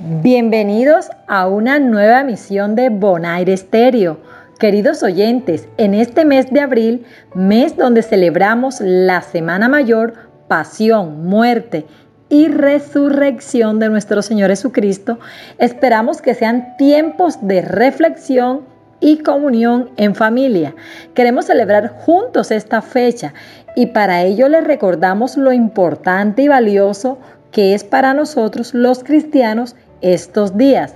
Bienvenidos 0.00 1.10
a 1.26 1.48
una 1.48 1.80
nueva 1.80 2.20
emisión 2.20 2.76
de 2.76 2.88
Bonaire 2.88 3.52
Estéreo. 3.52 4.20
Queridos 4.60 5.02
oyentes, 5.02 5.68
en 5.76 5.92
este 5.92 6.24
mes 6.24 6.52
de 6.52 6.60
abril, 6.60 7.04
mes 7.34 7.76
donde 7.76 8.02
celebramos 8.02 8.80
la 8.80 9.22
Semana 9.22 9.68
Mayor, 9.68 10.14
Pasión, 10.46 11.26
Muerte 11.26 11.84
y 12.28 12.46
Resurrección 12.46 13.80
de 13.80 13.88
nuestro 13.88 14.22
Señor 14.22 14.50
Jesucristo, 14.50 15.18
esperamos 15.58 16.22
que 16.22 16.34
sean 16.34 16.76
tiempos 16.76 17.40
de 17.42 17.62
reflexión 17.62 18.60
y 19.00 19.18
comunión 19.18 19.90
en 19.96 20.14
familia. 20.14 20.76
Queremos 21.14 21.46
celebrar 21.46 21.88
juntos 21.88 22.52
esta 22.52 22.82
fecha 22.82 23.34
y 23.74 23.86
para 23.86 24.22
ello 24.22 24.48
les 24.48 24.62
recordamos 24.62 25.36
lo 25.36 25.52
importante 25.52 26.42
y 26.42 26.48
valioso 26.48 27.18
que 27.50 27.74
es 27.74 27.82
para 27.82 28.14
nosotros 28.14 28.74
los 28.74 29.02
cristianos 29.02 29.74
estos 30.00 30.56
días. 30.56 30.94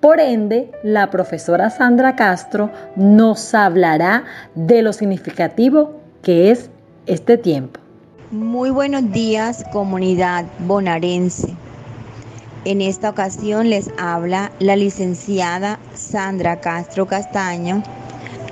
Por 0.00 0.20
ende, 0.20 0.70
la 0.82 1.10
profesora 1.10 1.70
Sandra 1.70 2.16
Castro 2.16 2.70
nos 2.96 3.54
hablará 3.54 4.24
de 4.54 4.82
lo 4.82 4.92
significativo 4.92 6.00
que 6.22 6.50
es 6.50 6.70
este 7.06 7.38
tiempo. 7.38 7.80
Muy 8.30 8.70
buenos 8.70 9.10
días 9.12 9.64
comunidad 9.72 10.44
bonaerense. 10.58 11.54
En 12.64 12.80
esta 12.80 13.10
ocasión 13.10 13.70
les 13.70 13.90
habla 13.96 14.50
la 14.58 14.74
licenciada 14.74 15.78
Sandra 15.94 16.60
Castro 16.60 17.06
Castaño, 17.06 17.84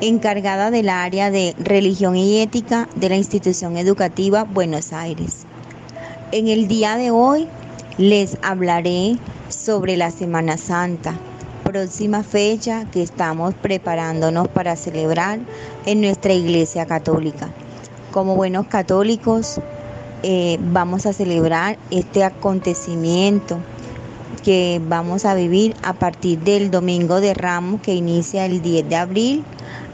encargada 0.00 0.70
del 0.70 0.88
área 0.88 1.32
de 1.32 1.56
religión 1.58 2.14
y 2.14 2.40
ética 2.40 2.88
de 2.94 3.08
la 3.08 3.16
institución 3.16 3.76
educativa 3.76 4.44
Buenos 4.44 4.92
Aires. 4.92 5.46
En 6.30 6.46
el 6.46 6.68
día 6.68 6.96
de 6.96 7.10
hoy 7.10 7.48
les 7.98 8.38
hablaré 8.42 9.16
sobre 9.64 9.96
la 9.96 10.10
Semana 10.10 10.58
Santa, 10.58 11.14
próxima 11.64 12.22
fecha 12.22 12.84
que 12.90 13.02
estamos 13.02 13.54
preparándonos 13.54 14.46
para 14.48 14.76
celebrar 14.76 15.38
en 15.86 16.02
nuestra 16.02 16.34
Iglesia 16.34 16.84
Católica. 16.84 17.48
Como 18.12 18.36
buenos 18.36 18.66
católicos, 18.66 19.58
eh, 20.22 20.58
vamos 20.60 21.06
a 21.06 21.14
celebrar 21.14 21.78
este 21.90 22.24
acontecimiento 22.24 23.56
que 24.44 24.82
vamos 24.86 25.24
a 25.24 25.34
vivir 25.34 25.74
a 25.82 25.94
partir 25.94 26.40
del 26.40 26.70
Domingo 26.70 27.22
de 27.22 27.32
Ramos 27.32 27.80
que 27.80 27.94
inicia 27.94 28.44
el 28.44 28.60
10 28.60 28.86
de 28.90 28.96
abril 28.96 29.44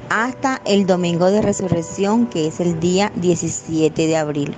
hasta 0.09 0.61
el 0.65 0.85
Domingo 0.85 1.31
de 1.31 1.43
Resurrección 1.43 2.27
que 2.27 2.49
es 2.49 2.59
el 2.59 2.81
día 2.81 3.13
17 3.15 4.09
de 4.09 4.17
abril. 4.17 4.53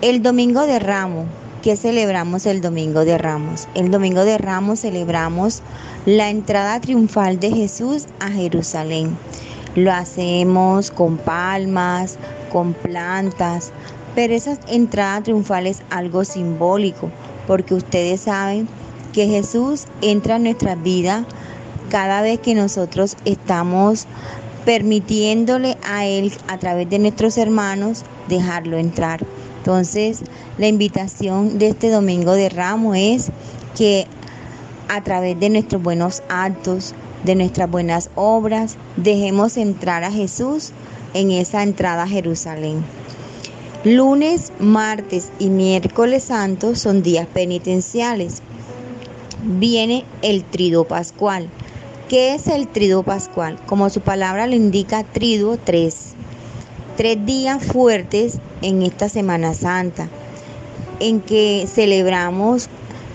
El 0.00 0.20
Domingo 0.20 0.66
de 0.66 0.80
Ramos 0.80 1.26
¿Qué 1.64 1.78
celebramos 1.78 2.44
el 2.44 2.60
Domingo 2.60 3.06
de 3.06 3.16
Ramos? 3.16 3.68
El 3.74 3.90
Domingo 3.90 4.26
de 4.26 4.36
Ramos 4.36 4.80
celebramos 4.80 5.62
la 6.04 6.28
entrada 6.28 6.78
triunfal 6.78 7.40
de 7.40 7.52
Jesús 7.52 8.04
a 8.20 8.28
Jerusalén. 8.30 9.16
Lo 9.74 9.90
hacemos 9.90 10.90
con 10.90 11.16
palmas, 11.16 12.18
con 12.52 12.74
plantas, 12.74 13.72
pero 14.14 14.34
esa 14.34 14.58
entrada 14.68 15.22
triunfal 15.22 15.66
es 15.66 15.80
algo 15.88 16.26
simbólico, 16.26 17.10
porque 17.46 17.72
ustedes 17.72 18.20
saben 18.20 18.68
que 19.14 19.26
Jesús 19.26 19.86
entra 20.02 20.36
en 20.36 20.42
nuestra 20.42 20.74
vida 20.74 21.24
cada 21.88 22.20
vez 22.20 22.40
que 22.40 22.54
nosotros 22.54 23.16
estamos 23.24 24.06
permitiéndole 24.66 25.78
a 25.82 26.04
Él, 26.04 26.30
a 26.46 26.58
través 26.58 26.90
de 26.90 26.98
nuestros 26.98 27.38
hermanos, 27.38 28.02
dejarlo 28.28 28.76
entrar. 28.76 29.24
Entonces, 29.64 30.20
la 30.58 30.68
invitación 30.68 31.58
de 31.58 31.68
este 31.68 31.88
domingo 31.88 32.32
de 32.32 32.50
Ramos 32.50 32.98
es 32.98 33.30
que 33.74 34.06
a 34.90 35.02
través 35.02 35.40
de 35.40 35.48
nuestros 35.48 35.82
buenos 35.82 36.22
actos, 36.28 36.92
de 37.24 37.34
nuestras 37.34 37.70
buenas 37.70 38.10
obras, 38.14 38.76
dejemos 38.98 39.56
entrar 39.56 40.04
a 40.04 40.12
Jesús 40.12 40.72
en 41.14 41.30
esa 41.30 41.62
entrada 41.62 42.02
a 42.02 42.06
Jerusalén. 42.06 42.84
Lunes, 43.84 44.52
martes 44.58 45.30
y 45.38 45.48
miércoles 45.48 46.24
santos 46.24 46.80
son 46.80 47.02
días 47.02 47.26
penitenciales. 47.32 48.42
Viene 49.44 50.04
el 50.20 50.44
trido 50.44 50.84
pascual. 50.84 51.48
¿Qué 52.10 52.34
es 52.34 52.48
el 52.48 52.68
trido 52.68 53.02
pascual? 53.02 53.58
Como 53.64 53.88
su 53.88 54.02
palabra 54.02 54.46
lo 54.46 54.56
indica, 54.56 55.04
trido 55.04 55.56
tres 55.56 56.13
tres 56.96 57.24
días 57.26 57.62
fuertes 57.64 58.38
en 58.62 58.82
esta 58.82 59.08
Semana 59.08 59.54
Santa, 59.54 60.08
en 61.00 61.20
que 61.20 61.66
celebramos 61.72 62.68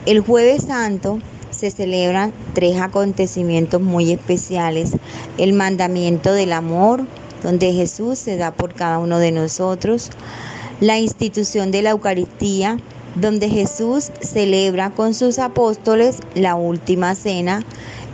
el 0.06 0.20
jueves 0.20 0.64
santo, 0.64 1.20
se 1.52 1.72
celebran 1.72 2.34
tres 2.54 2.80
acontecimientos 2.80 3.82
muy 3.82 4.12
especiales. 4.12 4.92
El 5.38 5.54
mandamiento 5.54 6.32
del 6.34 6.54
amor, 6.54 7.06
donde 7.44 7.74
Jesús 7.74 8.20
se 8.20 8.38
da 8.38 8.52
por 8.52 8.74
cada 8.74 9.00
uno 9.00 9.20
de 9.20 9.32
nosotros. 9.32 10.10
La 10.80 11.00
institución 11.00 11.72
de 11.72 11.82
la 11.82 11.92
Eucaristía, 11.92 12.78
donde 13.16 13.50
Jesús 13.50 14.12
celebra 14.22 14.92
con 14.92 15.14
sus 15.14 15.40
apóstoles 15.40 16.20
la 16.36 16.56
última 16.56 17.16
cena 17.16 17.66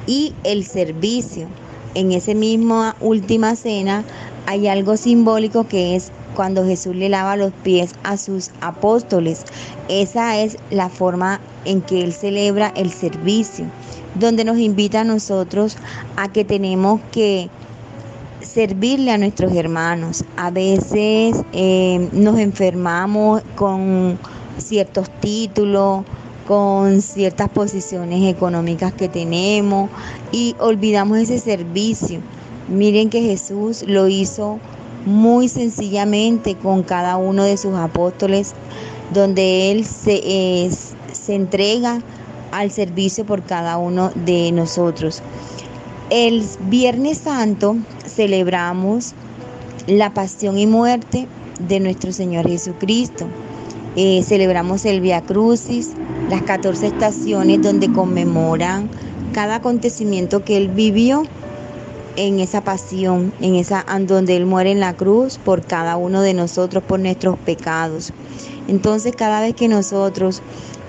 y 0.08 0.34
el 0.44 0.66
servicio. 0.66 1.48
En 1.94 2.12
esa 2.12 2.34
misma 2.34 2.96
última 3.00 3.56
cena 3.56 4.04
hay 4.48 4.68
algo 4.68 4.98
simbólico 4.98 5.68
que 5.68 5.96
es 5.96 6.12
cuando 6.36 6.66
Jesús 6.66 6.96
le 6.96 7.10
lava 7.10 7.36
los 7.36 7.52
pies 7.64 7.96
a 8.04 8.18
sus 8.18 8.52
apóstoles. 8.62 9.46
Esa 9.90 10.38
es 10.40 10.58
la 10.70 10.90
forma 10.90 11.40
en 11.66 11.82
que 11.82 12.04
Él 12.04 12.14
celebra 12.14 12.72
el 12.76 12.92
servicio, 12.92 13.66
donde 14.16 14.44
nos 14.44 14.60
invita 14.60 15.02
a 15.02 15.04
nosotros 15.04 15.78
a 16.18 16.32
que 16.32 16.46
tenemos 16.46 17.02
que 17.12 17.50
servirle 18.42 19.12
a 19.12 19.18
nuestros 19.18 19.54
hermanos. 19.54 20.24
A 20.38 20.52
veces 20.52 21.42
eh, 21.54 22.10
nos 22.12 22.38
enfermamos 22.40 23.42
con 23.56 24.20
ciertos 24.58 25.10
títulos, 25.20 26.04
con 26.48 27.02
ciertas 27.02 27.50
posiciones 27.50 28.32
económicas 28.32 28.94
que 28.94 29.10
tenemos 29.10 29.90
y 30.32 30.56
olvidamos 30.60 31.18
ese 31.18 31.40
servicio. 31.40 32.22
Miren 32.68 33.10
que 33.10 33.22
Jesús 33.22 33.84
lo 33.88 34.08
hizo 34.08 34.60
muy 35.06 35.50
sencillamente 35.50 36.56
con 36.56 36.82
cada 36.82 37.18
uno 37.18 37.44
de 37.44 37.58
sus 37.58 37.76
apóstoles, 37.76 38.54
donde 39.14 39.72
Él 39.72 39.86
se, 39.86 40.70
se 41.14 41.36
entrega 41.36 42.02
al 42.52 42.72
servicio 42.72 43.26
por 43.26 43.44
cada 43.44 43.78
uno 43.78 44.12
de 44.26 44.52
nosotros. 44.52 45.22
El 46.10 46.44
Viernes 46.70 47.20
Santo 47.20 47.76
celebramos 48.06 49.14
la 49.88 50.14
pasión 50.14 50.58
y 50.58 50.66
muerte 50.66 51.28
de 51.68 51.80
nuestro 51.80 52.12
Señor 52.12 52.48
Jesucristo. 52.48 53.28
Eh, 53.96 54.24
celebramos 54.24 54.86
el 54.86 55.02
Via 55.02 55.22
Crucis, 55.22 55.92
las 56.30 56.42
14 56.42 56.88
estaciones 56.88 57.62
donde 57.62 57.92
conmemoran 57.92 58.90
cada 59.34 59.56
acontecimiento 59.56 60.44
que 60.44 60.58
Él 60.58 60.70
vivió 60.70 61.24
en 62.16 62.40
esa 62.40 62.64
pasión, 62.64 63.34
en 63.42 63.56
esa 63.56 63.86
donde 64.02 64.36
él 64.36 64.46
muere 64.46 64.72
en 64.72 64.80
la 64.80 64.94
cruz 64.94 65.38
por 65.38 65.64
cada 65.64 65.98
uno 65.98 66.22
de 66.22 66.34
nosotros 66.34 66.84
por 66.84 67.00
nuestros 67.00 67.38
pecados. 67.40 68.14
Entonces, 68.68 69.16
cada 69.16 69.42
vez 69.42 69.56
que 69.56 69.68
nosotros 69.68 70.42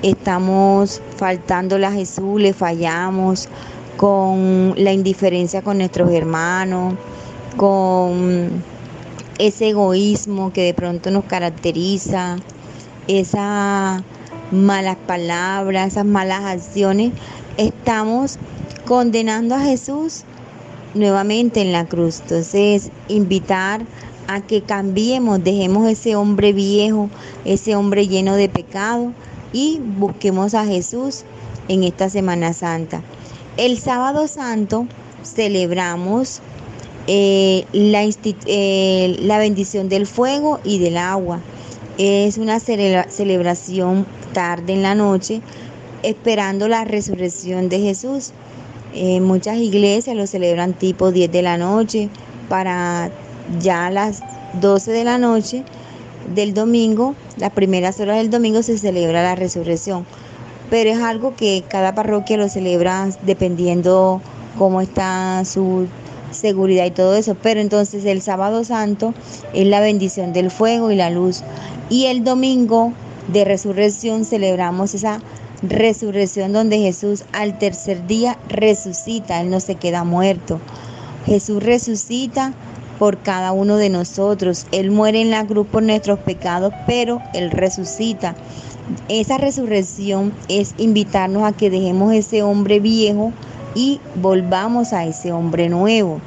estamos 0.02 1.00
faltándole 1.16 1.86
a 1.86 1.92
Jesús, 1.92 2.40
le 2.40 2.52
fallamos 2.52 3.48
con 3.96 4.74
la 4.76 4.92
indiferencia 4.92 5.62
con 5.62 5.78
nuestros 5.78 6.10
hermanos, 6.10 6.94
con 7.56 8.62
ese 9.38 9.70
egoísmo 9.70 10.52
que 10.52 10.62
de 10.62 10.74
pronto 10.74 11.10
nos 11.10 11.24
caracteriza, 11.24 12.36
esas 13.08 14.02
malas 14.50 14.96
palabras, 15.06 15.88
esas 15.92 16.04
malas 16.04 16.44
acciones, 16.44 17.12
estamos 17.56 18.38
condenando 18.84 19.54
a 19.54 19.60
Jesús 19.60 20.24
nuevamente 20.96 21.60
en 21.60 21.72
la 21.72 21.86
cruz. 21.86 22.20
Entonces, 22.22 22.90
invitar 23.08 23.84
a 24.28 24.40
que 24.40 24.62
cambiemos, 24.62 25.42
dejemos 25.42 25.88
ese 25.88 26.16
hombre 26.16 26.52
viejo, 26.52 27.08
ese 27.44 27.76
hombre 27.76 28.08
lleno 28.08 28.34
de 28.34 28.48
pecado 28.48 29.12
y 29.52 29.80
busquemos 29.98 30.54
a 30.54 30.66
Jesús 30.66 31.24
en 31.68 31.84
esta 31.84 32.10
Semana 32.10 32.52
Santa. 32.52 33.02
El 33.56 33.78
sábado 33.78 34.28
santo 34.28 34.86
celebramos 35.22 36.40
eh, 37.06 37.64
la, 37.72 38.02
eh, 38.46 39.16
la 39.20 39.38
bendición 39.38 39.88
del 39.88 40.06
fuego 40.06 40.60
y 40.64 40.78
del 40.78 40.96
agua. 40.96 41.40
Es 41.98 42.36
una 42.36 42.60
celebración 42.60 44.06
tarde 44.32 44.74
en 44.74 44.82
la 44.82 44.94
noche, 44.94 45.40
esperando 46.02 46.68
la 46.68 46.84
resurrección 46.84 47.68
de 47.68 47.80
Jesús. 47.80 48.32
Eh, 48.98 49.20
muchas 49.20 49.58
iglesias 49.58 50.16
lo 50.16 50.26
celebran 50.26 50.72
tipo 50.72 51.12
10 51.12 51.30
de 51.30 51.42
la 51.42 51.58
noche 51.58 52.08
para 52.48 53.10
ya 53.60 53.90
las 53.90 54.22
12 54.54 54.90
de 54.90 55.04
la 55.04 55.18
noche 55.18 55.64
del 56.34 56.54
domingo, 56.54 57.14
las 57.36 57.50
primeras 57.50 58.00
horas 58.00 58.16
del 58.16 58.30
domingo 58.30 58.62
se 58.62 58.78
celebra 58.78 59.22
la 59.22 59.34
resurrección. 59.34 60.06
pero 60.70 60.90
es 60.90 60.98
algo 60.98 61.36
que 61.36 61.62
cada 61.68 61.94
parroquia 61.94 62.38
lo 62.38 62.48
celebra 62.48 63.10
dependiendo 63.22 64.22
cómo 64.58 64.80
está 64.80 65.44
su 65.44 65.86
seguridad 66.30 66.86
y 66.86 66.90
todo 66.90 67.14
eso. 67.16 67.36
Pero 67.42 67.60
entonces 67.60 68.04
el 68.06 68.22
sábado 68.22 68.64
santo 68.64 69.12
es 69.52 69.66
la 69.66 69.80
bendición 69.80 70.32
del 70.32 70.50
fuego 70.50 70.90
y 70.90 70.96
la 70.96 71.10
luz. 71.10 71.42
Y 71.90 72.06
el 72.06 72.24
domingo 72.24 72.92
de 73.28 73.44
resurrección 73.44 74.24
celebramos 74.24 74.94
esa 74.94 75.20
resurrección 75.62 76.52
donde 76.52 76.78
Jesús 76.78 77.24
al 77.32 77.58
tercer 77.58 78.06
día 78.06 78.38
resucita, 78.48 79.40
Él 79.40 79.50
no 79.50 79.60
se 79.60 79.76
queda 79.76 80.04
muerto. 80.04 80.60
Jesús 81.26 81.62
resucita 81.62 82.52
por 82.98 83.18
cada 83.18 83.52
uno 83.52 83.76
de 83.76 83.90
nosotros. 83.90 84.66
Él 84.72 84.90
muere 84.90 85.20
en 85.20 85.30
la 85.30 85.46
cruz 85.46 85.66
por 85.66 85.82
nuestros 85.82 86.18
pecados, 86.20 86.72
pero 86.86 87.20
Él 87.34 87.50
resucita. 87.50 88.34
Esa 89.08 89.38
resurrección 89.38 90.32
es 90.48 90.74
invitarnos 90.78 91.42
a 91.42 91.52
que 91.52 91.70
dejemos 91.70 92.14
ese 92.14 92.42
hombre 92.42 92.78
viejo 92.78 93.32
y 93.74 94.00
volvamos 94.14 94.92
a 94.92 95.04
ese 95.04 95.32
hombre 95.32 95.68
nuevo. 95.68 96.20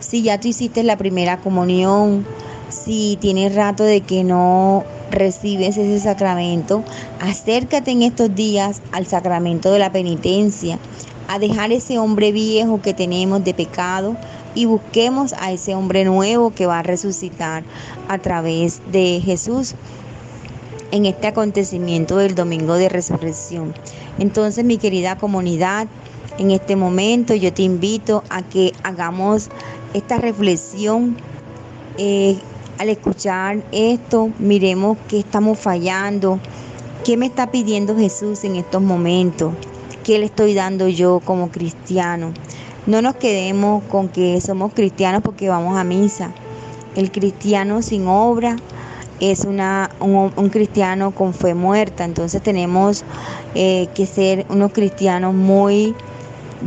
Si 0.00 0.22
ya 0.22 0.38
tú 0.38 0.48
hiciste 0.48 0.82
la 0.82 0.98
primera 0.98 1.38
comunión, 1.38 2.26
si 2.68 3.16
tienes 3.20 3.54
rato 3.54 3.84
de 3.84 4.02
que 4.02 4.22
no 4.22 4.84
recibes 5.14 5.76
ese 5.76 6.00
sacramento, 6.00 6.82
acércate 7.20 7.90
en 7.90 8.02
estos 8.02 8.34
días 8.34 8.82
al 8.92 9.06
sacramento 9.06 9.72
de 9.72 9.78
la 9.78 9.92
penitencia, 9.92 10.78
a 11.28 11.38
dejar 11.38 11.72
ese 11.72 11.98
hombre 11.98 12.32
viejo 12.32 12.82
que 12.82 12.94
tenemos 12.94 13.42
de 13.44 13.54
pecado 13.54 14.16
y 14.54 14.66
busquemos 14.66 15.32
a 15.34 15.52
ese 15.52 15.74
hombre 15.74 16.04
nuevo 16.04 16.52
que 16.52 16.66
va 16.66 16.80
a 16.80 16.82
resucitar 16.82 17.64
a 18.08 18.18
través 18.18 18.80
de 18.92 19.20
Jesús 19.24 19.74
en 20.90 21.06
este 21.06 21.26
acontecimiento 21.26 22.18
del 22.18 22.34
domingo 22.34 22.74
de 22.74 22.88
resurrección. 22.88 23.74
Entonces, 24.18 24.64
mi 24.64 24.78
querida 24.78 25.18
comunidad, 25.18 25.88
en 26.38 26.50
este 26.50 26.76
momento 26.76 27.34
yo 27.34 27.52
te 27.52 27.62
invito 27.62 28.22
a 28.28 28.42
que 28.42 28.72
hagamos 28.82 29.48
esta 29.92 30.18
reflexión. 30.18 31.16
Eh, 31.98 32.36
al 32.78 32.88
escuchar 32.88 33.62
esto, 33.72 34.30
miremos 34.38 34.98
qué 35.08 35.20
estamos 35.20 35.58
fallando, 35.58 36.40
qué 37.04 37.16
me 37.16 37.26
está 37.26 37.50
pidiendo 37.50 37.96
Jesús 37.96 38.44
en 38.44 38.56
estos 38.56 38.82
momentos, 38.82 39.52
qué 40.02 40.18
le 40.18 40.26
estoy 40.26 40.54
dando 40.54 40.88
yo 40.88 41.20
como 41.24 41.50
cristiano. 41.50 42.32
No 42.86 43.00
nos 43.00 43.16
quedemos 43.16 43.82
con 43.84 44.08
que 44.08 44.40
somos 44.40 44.72
cristianos 44.74 45.22
porque 45.22 45.48
vamos 45.48 45.78
a 45.78 45.84
misa. 45.84 46.32
El 46.96 47.10
cristiano 47.10 47.80
sin 47.80 48.06
obra 48.06 48.56
es 49.20 49.44
una, 49.44 49.90
un, 50.00 50.30
cristiano 50.50 51.12
con 51.12 51.32
fe 51.32 51.54
muerta. 51.54 52.04
Entonces 52.04 52.42
tenemos 52.42 53.04
eh, 53.54 53.88
que 53.94 54.06
ser 54.06 54.44
unos 54.50 54.72
cristianos 54.72 55.34
muy 55.34 55.94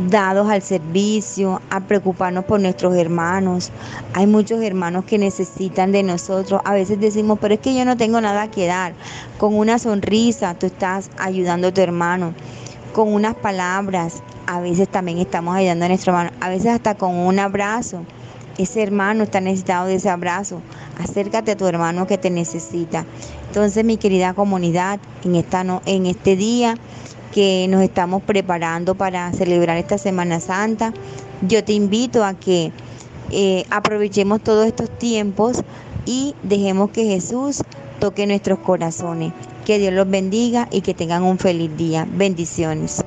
dados 0.06 0.48
al 0.48 0.62
servicio, 0.62 1.60
a 1.70 1.80
preocuparnos 1.80 2.44
por 2.44 2.60
nuestros 2.60 2.94
hermanos. 2.94 3.70
Hay 4.14 4.26
muchos 4.26 4.62
hermanos 4.62 5.04
que 5.04 5.18
necesitan 5.18 5.90
de 5.92 6.02
nosotros. 6.02 6.60
A 6.64 6.72
veces 6.72 7.00
decimos, 7.00 7.38
pero 7.40 7.54
es 7.54 7.60
que 7.60 7.74
yo 7.74 7.84
no 7.84 7.96
tengo 7.96 8.20
nada 8.20 8.50
que 8.50 8.66
dar. 8.66 8.94
Con 9.38 9.54
una 9.54 9.78
sonrisa 9.78 10.54
tú 10.54 10.66
estás 10.66 11.10
ayudando 11.18 11.68
a 11.68 11.74
tu 11.74 11.80
hermano. 11.80 12.32
Con 12.92 13.12
unas 13.12 13.34
palabras, 13.34 14.22
a 14.46 14.60
veces 14.60 14.88
también 14.88 15.18
estamos 15.18 15.56
ayudando 15.56 15.86
a 15.86 15.88
nuestro 15.88 16.12
hermano. 16.12 16.30
A 16.40 16.48
veces 16.48 16.68
hasta 16.68 16.94
con 16.94 17.16
un 17.16 17.38
abrazo. 17.38 18.04
Ese 18.56 18.82
hermano 18.82 19.24
está 19.24 19.40
necesitado 19.40 19.86
de 19.86 19.96
ese 19.96 20.10
abrazo. 20.10 20.60
Acércate 21.00 21.52
a 21.52 21.56
tu 21.56 21.66
hermano 21.66 22.06
que 22.06 22.18
te 22.18 22.30
necesita. 22.30 23.04
Entonces, 23.46 23.84
mi 23.84 23.96
querida 23.96 24.34
comunidad, 24.34 24.98
en, 25.24 25.36
esta, 25.36 25.64
en 25.86 26.06
este 26.06 26.34
día 26.34 26.74
que 27.32 27.66
nos 27.68 27.82
estamos 27.82 28.22
preparando 28.22 28.94
para 28.94 29.32
celebrar 29.32 29.76
esta 29.76 29.98
Semana 29.98 30.40
Santa. 30.40 30.92
Yo 31.42 31.62
te 31.64 31.72
invito 31.72 32.24
a 32.24 32.34
que 32.34 32.72
eh, 33.30 33.64
aprovechemos 33.70 34.42
todos 34.42 34.66
estos 34.66 34.90
tiempos 34.98 35.62
y 36.06 36.34
dejemos 36.42 36.90
que 36.90 37.04
Jesús 37.04 37.62
toque 38.00 38.26
nuestros 38.26 38.58
corazones. 38.60 39.32
Que 39.64 39.78
Dios 39.78 39.92
los 39.92 40.08
bendiga 40.08 40.68
y 40.70 40.80
que 40.80 40.94
tengan 40.94 41.22
un 41.22 41.38
feliz 41.38 41.76
día. 41.76 42.06
Bendiciones. 42.10 43.04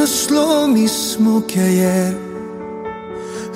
No 0.00 0.04
es 0.04 0.30
lo 0.30 0.66
mismo 0.66 1.46
que 1.46 1.60
ayer. 1.60 2.16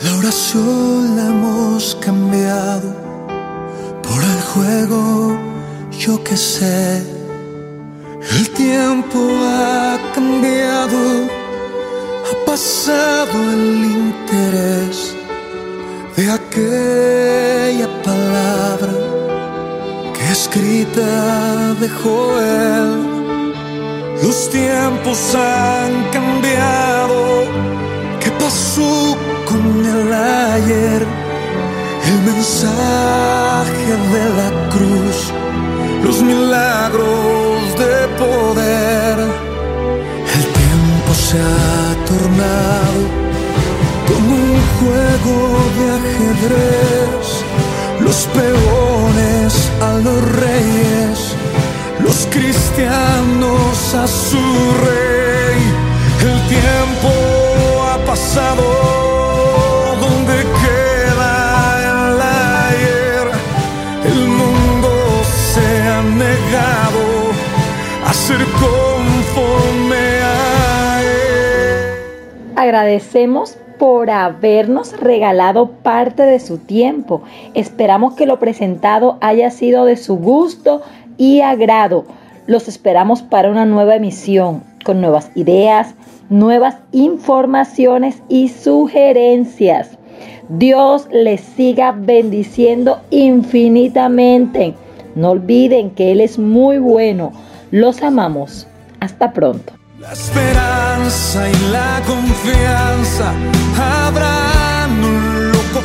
La 0.05 0.15
oración 0.19 1.17
la 1.17 1.27
hemos 1.33 1.97
cambiado 2.07 2.89
por 4.07 4.21
el 4.23 4.41
juego, 4.53 5.39
yo 5.99 6.23
que 6.23 6.37
sé. 6.37 7.03
El 8.37 8.51
tiempo 8.51 9.19
ha 9.57 9.99
cambiado, 10.15 11.01
ha 12.29 12.35
pasado 12.45 13.37
el 13.57 13.67
interés 14.03 15.15
de 16.17 16.25
aquella 16.39 17.89
palabra 18.03 18.95
que 20.15 20.25
escrita 20.31 21.75
dejó 21.81 22.39
él 22.39 23.14
los 24.25 24.49
tiempos 24.49 25.19
han 25.35 25.93
cambiado. 26.11 27.45
¿Qué 28.21 28.31
pasó 28.43 29.17
con 29.49 29.65
el 29.95 30.13
ayer? 30.13 31.03
El 32.11 32.19
mensaje 32.33 33.87
de 34.15 34.25
la 34.39 34.51
cruz, 34.75 35.19
los 36.07 36.23
milagros 36.23 37.61
de 37.83 37.95
poder. 38.23 39.17
El 40.37 40.45
tiempo 40.61 41.11
se 41.27 41.37
ha 41.53 41.87
tornado 42.11 43.03
como 44.09 44.31
un 44.51 44.61
juego 44.79 45.37
de 45.77 45.85
ajedrez. 45.99 47.27
Los 48.01 48.19
peones 48.37 49.04
a 53.95 54.07
su 54.07 54.37
rey. 54.37 55.61
El 56.21 56.49
tiempo 56.49 57.11
ha 57.83 57.99
pasado, 58.05 58.63
donde 60.01 60.37
queda 60.63 61.33
el 61.85 62.21
ayer? 62.21 63.27
El 64.05 64.29
mundo 64.29 64.91
se 65.25 65.67
ha 65.83 66.03
negado 66.03 67.05
a 68.05 68.13
ser 68.13 68.45
conforme 68.45 70.05
a. 70.23 70.35
Agradecemos 72.57 73.57
por 73.79 74.11
habernos 74.11 74.99
regalado 74.99 75.71
parte 75.71 76.23
de 76.23 76.41
su 76.41 76.59
tiempo. 76.59 77.23
Esperamos 77.55 78.15
que 78.15 78.27
lo 78.27 78.39
presentado 78.39 79.19
haya 79.21 79.51
sido 79.51 79.85
de 79.85 79.97
su 79.97 80.17
gusto 80.17 80.83
y 81.19 81.41
agrado. 81.43 82.07
Los 82.47 82.69
esperamos 82.69 83.23
para 83.23 83.51
una 83.51 83.65
nueva 83.65 83.97
emisión 83.97 84.63
con 84.85 85.01
nuevas 85.01 85.31
ideas, 85.35 85.95
nuevas 86.29 86.77
informaciones 86.93 88.23
y 88.29 88.49
sugerencias. 88.49 89.97
Dios 90.49 91.09
les 91.11 91.41
siga 91.41 91.93
bendiciendo 91.93 93.01
infinitamente. 93.11 94.75
No 95.15 95.31
olviden 95.31 95.91
que 95.91 96.13
Él 96.13 96.21
es 96.21 96.39
muy 96.39 96.79
bueno. 96.79 97.33
Los 97.71 98.03
amamos. 98.03 98.67
Hasta 99.01 99.33
pronto. 99.33 99.73
La 99.99 100.13
esperanza 100.13 101.49
y 101.49 101.73
la 101.73 102.03
confianza, 102.07 103.33
un 105.03 105.53
loco 105.53 105.81